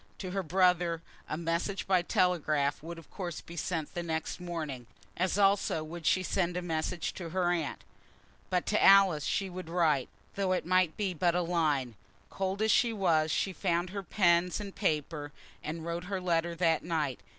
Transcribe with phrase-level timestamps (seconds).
[0.17, 4.87] To her brother a message by telegraph would of course be sent the next morning;
[5.15, 7.83] as also would she send a message to her aunt.
[8.49, 11.93] But to Alice she would write, though it might be but a line.
[12.31, 15.31] Cold as she was, she found her pens and paper,
[15.63, 17.19] and wrote her letter that night.